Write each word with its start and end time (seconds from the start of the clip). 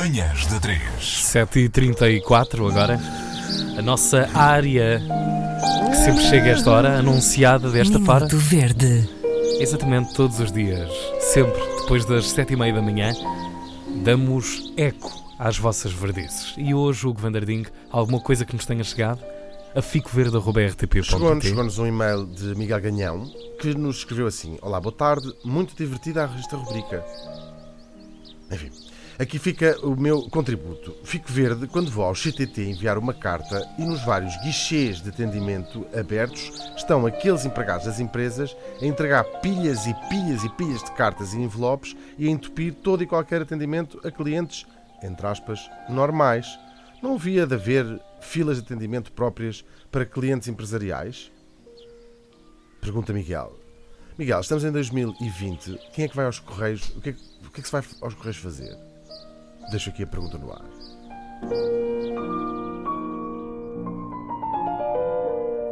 Manhãs 0.00 0.46
da 0.46 0.58
3. 0.58 0.80
7h34 0.98 2.70
agora. 2.70 2.98
A 3.76 3.82
nossa 3.82 4.30
área 4.32 4.98
que 5.90 5.96
sempre 5.96 6.22
chega 6.22 6.46
a 6.46 6.48
esta 6.52 6.70
hora, 6.70 6.98
anunciada 6.98 7.68
desta 7.68 8.00
para. 8.00 8.24
Minuto 8.24 8.38
Verde. 8.38 9.06
Exatamente 9.60 10.14
todos 10.14 10.40
os 10.40 10.50
dias, 10.50 10.90
sempre 11.20 11.60
depois 11.82 12.06
das 12.06 12.34
7h30 12.34 12.76
da 12.76 12.80
manhã, 12.80 13.12
damos 14.02 14.72
eco 14.78 15.12
às 15.38 15.58
vossas 15.58 15.92
verdices. 15.92 16.54
E 16.56 16.72
hoje, 16.72 17.06
Hugo 17.06 17.20
Vanderding, 17.20 17.66
alguma 17.90 18.20
coisa 18.20 18.46
que 18.46 18.56
nos 18.56 18.64
tenha 18.64 18.82
chegado? 18.82 19.20
A 19.74 19.82
ficoverde.rtp.pt 19.82 21.02
Chegou-nos 21.02 21.44
chegou 21.44 21.84
um 21.84 21.86
e-mail 21.86 22.24
de 22.24 22.54
Miguel 22.54 22.80
Ganhão 22.80 23.30
que 23.60 23.74
nos 23.74 23.98
escreveu 23.98 24.28
assim: 24.28 24.56
Olá, 24.62 24.80
boa 24.80 24.94
tarde, 24.94 25.30
muito 25.44 25.76
divertida 25.76 26.30
esta 26.38 26.56
rubrica. 26.56 27.04
Enfim, 28.50 28.70
aqui 29.20 29.38
fica 29.38 29.78
o 29.86 29.94
meu 29.94 30.22
contributo. 30.30 30.96
Fico 31.04 31.30
verde 31.30 31.66
quando 31.66 31.90
vou 31.90 32.04
ao 32.04 32.14
CTT 32.14 32.62
enviar 32.70 32.96
uma 32.98 33.12
carta 33.12 33.68
e 33.78 33.84
nos 33.84 34.02
vários 34.02 34.34
guichês 34.42 35.00
de 35.00 35.10
atendimento 35.10 35.86
abertos 35.96 36.50
estão 36.76 37.04
aqueles 37.06 37.44
empregados 37.44 37.86
das 37.86 38.00
empresas 38.00 38.56
a 38.80 38.84
entregar 38.86 39.24
pilhas 39.40 39.86
e 39.86 39.94
pilhas 40.08 40.42
e 40.42 40.48
pilhas 40.50 40.82
de 40.82 40.90
cartas 40.92 41.34
e 41.34 41.38
envelopes 41.38 41.94
e 42.18 42.26
a 42.26 42.30
entupir 42.30 42.74
todo 42.74 43.02
e 43.02 43.06
qualquer 43.06 43.42
atendimento 43.42 44.00
a 44.06 44.10
clientes, 44.10 44.66
entre 45.02 45.26
aspas, 45.26 45.70
normais. 45.88 46.58
Não 47.02 47.14
havia 47.14 47.46
de 47.46 47.54
haver 47.54 48.00
filas 48.20 48.56
de 48.58 48.64
atendimento 48.64 49.12
próprias 49.12 49.64
para 49.90 50.04
clientes 50.06 50.48
empresariais? 50.48 51.30
Pergunta 52.80 53.12
Miguel. 53.12 53.58
Miguel, 54.18 54.40
estamos 54.40 54.64
em 54.64 54.70
2020. 54.70 55.78
Quem 55.94 56.04
é 56.04 56.08
que 56.08 56.16
vai 56.16 56.26
aos 56.26 56.38
Correios? 56.38 56.88
O 56.96 57.00
que 57.00 57.10
é, 57.10 57.12
que- 57.12 57.20
o 57.46 57.50
que, 57.50 57.60
é 57.60 57.62
que 57.62 57.68
se 57.68 57.72
vai 57.72 57.82
aos 58.02 58.14
Correios 58.14 58.36
fazer? 58.36 58.89
Deixo 59.70 59.90
aqui 59.90 60.02
a 60.02 60.06
pergunta 60.06 60.36
no 60.38 60.52
ar. 60.52 60.62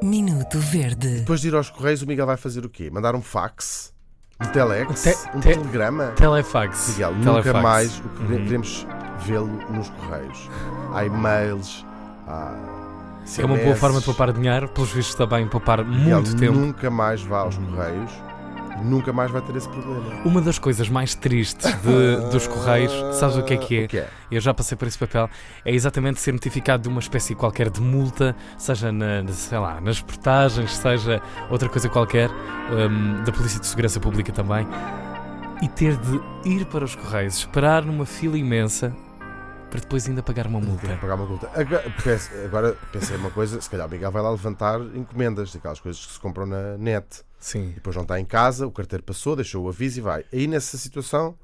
Minuto 0.02 0.58
Verde. 0.58 1.18
Depois 1.20 1.40
de 1.40 1.48
ir 1.48 1.54
aos 1.54 1.70
Correios, 1.70 2.02
o 2.02 2.06
Miguel 2.06 2.26
vai 2.26 2.36
fazer 2.36 2.64
o 2.64 2.68
quê? 2.70 2.88
Mandar 2.90 3.14
um 3.14 3.22
fax? 3.22 3.92
Um 4.40 4.46
telex? 4.46 5.02
Te- 5.02 5.36
um 5.36 5.40
te- 5.40 5.48
telegrama? 5.52 6.06
Telefax. 6.16 6.90
Miguel, 6.90 7.10
Telefax. 7.14 7.46
nunca 7.46 7.60
mais 7.60 7.98
o 7.98 8.02
que 8.02 8.22
Uhum. 8.32 8.44
queremos 8.44 8.86
vê-lo 9.26 9.46
nos 9.72 9.90
Correios. 9.90 10.48
Há 10.94 11.04
e-mails, 11.04 11.84
há. 12.26 12.54
É 13.36 13.44
uma 13.44 13.58
boa 13.58 13.74
forma 13.76 13.98
de 13.98 14.04
poupar 14.06 14.32
dinheiro, 14.32 14.68
pelos 14.68 14.90
vistos 14.92 15.14
também 15.16 15.46
poupar 15.48 15.84
Miguel, 15.84 16.22
muito 16.22 16.36
tempo. 16.36 16.54
nunca 16.56 16.88
mais 16.90 17.20
vá 17.20 17.40
aos 17.40 17.58
Correios, 17.58 18.10
nunca 18.82 19.12
mais 19.12 19.30
vai 19.30 19.40
ter 19.42 19.54
esse 19.56 19.68
problema. 19.68 20.02
Uma 20.24 20.40
das 20.40 20.58
coisas 20.58 20.88
mais 20.88 21.14
tristes 21.14 21.70
de- 21.82 22.30
dos 22.30 22.46
Correios, 22.48 22.92
sabes 23.16 23.36
o 23.36 23.42
que 23.42 23.54
é 23.54 23.56
que 23.56 23.78
é? 23.80 23.84
O 23.84 23.88
que 23.88 23.98
é? 23.98 24.08
Eu 24.30 24.40
já 24.40 24.52
passei 24.54 24.76
por 24.76 24.86
esse 24.88 24.98
papel. 24.98 25.28
É 25.64 25.72
exatamente 25.72 26.20
ser 26.20 26.32
notificado 26.32 26.82
de 26.84 26.88
uma 26.88 27.00
espécie 27.00 27.34
qualquer 27.34 27.70
de 27.70 27.80
multa, 27.80 28.34
seja 28.56 28.90
na, 28.92 29.26
sei 29.28 29.58
lá, 29.58 29.80
nas 29.80 30.00
portagens, 30.00 30.76
seja 30.76 31.20
outra 31.50 31.68
coisa 31.68 31.88
qualquer, 31.88 32.30
hum, 32.30 33.22
da 33.24 33.32
Polícia 33.32 33.60
de 33.60 33.66
Segurança 33.66 33.98
Pública 34.00 34.32
também, 34.32 34.66
e 35.62 35.68
ter 35.68 35.96
de 35.96 36.20
ir 36.44 36.64
para 36.66 36.84
os 36.84 36.94
Correios, 36.94 37.38
esperar 37.38 37.84
numa 37.84 38.06
fila 38.06 38.36
imensa 38.38 38.94
para 39.70 39.80
depois 39.80 40.08
ainda 40.08 40.22
pagar 40.22 40.46
uma 40.46 40.60
Tem 40.60 40.68
multa. 40.70 40.86
que 40.88 40.96
pagar 40.96 41.14
uma 41.14 41.26
multa. 41.26 41.50
Agora, 41.54 41.92
pense- 42.02 42.30
agora 42.44 42.76
pensei 42.92 43.16
uma 43.16 43.30
coisa, 43.30 43.60
se 43.60 43.68
calhar 43.68 43.86
o 43.86 43.90
Miguel 43.90 44.10
vai 44.10 44.22
lá 44.22 44.30
levantar 44.30 44.80
encomendas, 44.94 45.52
daquelas 45.52 45.78
coisas 45.80 46.04
que 46.06 46.12
se 46.12 46.18
compram 46.20 46.46
na 46.46 46.76
net. 46.78 47.22
Sim. 47.38 47.68
E 47.70 47.72
depois 47.74 47.94
não 47.94 48.02
está 48.02 48.18
em 48.18 48.24
casa, 48.24 48.66
o 48.66 48.70
carteiro 48.70 49.02
passou, 49.04 49.36
deixou 49.36 49.64
o 49.64 49.68
aviso 49.68 49.98
e 49.98 50.02
vai. 50.02 50.24
Aí 50.32 50.46
nessa 50.46 50.76
situação, 50.78 51.34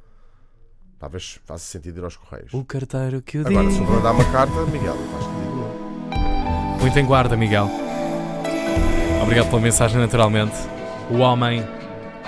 talvez 0.99 1.39
faça 1.45 1.65
sentido 1.65 2.01
ir 2.01 2.05
aos 2.05 2.17
Correios. 2.17 2.53
O 2.55 2.65
carteiro 2.65 3.21
que 3.23 3.39
o 3.39 3.47
Agora, 3.47 3.71
se 3.71 3.79
diga. 3.79 3.91
eu 3.91 3.97
mandar 3.97 4.13
uma 4.13 4.25
carta, 4.33 4.55
Miguel, 4.67 4.95
não 4.97 5.09
faz 5.13 5.25
sentido 5.25 5.41
nenhum. 5.55 6.79
Muito 6.81 6.99
em 6.99 7.05
guarda, 7.07 7.37
Miguel. 7.37 7.71
Obrigado 9.23 9.49
pela 9.51 9.61
mensagem, 9.63 9.99
naturalmente. 9.99 10.55
O 11.11 11.19
homem 11.19 11.63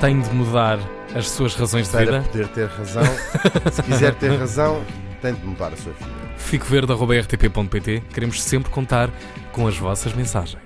tem 0.01 0.21
de 0.21 0.31
mudar 0.31 0.79
as 1.15 1.29
suas 1.31 1.55
razões 1.55 1.87
de 1.87 1.93
Para 1.93 2.21
vida. 2.21 2.23
poder 2.31 2.49
ter 2.49 2.69
razão, 2.69 3.03
se 3.73 3.83
quiser 3.83 4.15
ter 4.15 4.31
razão, 4.39 4.83
tem 5.17 5.35
de 5.35 5.45
mudar 5.45 5.73
a 5.73 5.77
sua 5.77 5.93
vida. 5.93 6.11
Fico. 6.37 8.03
Queremos 8.13 8.43
sempre 8.43 8.71
contar 8.71 9.11
com 9.53 9.67
as 9.67 9.77
vossas 9.77 10.13
mensagens. 10.15 10.66